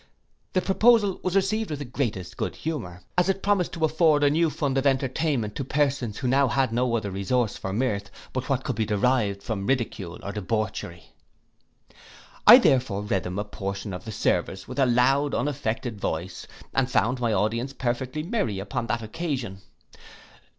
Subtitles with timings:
[0.53, 4.31] The proposal was received with the greatest good humour, as it promised to afford a
[4.31, 8.49] new fund of entertainment to persons who had now no other resource for mirth, but
[8.49, 11.11] what could be derived from ridicule or debauchery.
[12.47, 16.89] I therefore read them a portion of the service with a loud unaffected voice, and
[16.89, 19.61] found my audience perfectly merry upon the occasion.